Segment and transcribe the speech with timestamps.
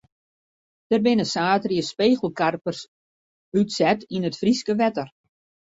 [0.91, 2.81] Der binne saterdei spegelkarpers
[3.59, 5.07] útset yn it Fryske wetter.